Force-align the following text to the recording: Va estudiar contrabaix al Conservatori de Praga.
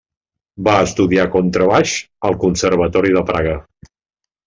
Va 0.67 0.73
estudiar 0.85 1.27
contrabaix 1.35 1.95
al 2.31 2.41
Conservatori 2.47 3.17
de 3.19 3.27
Praga. 3.33 3.59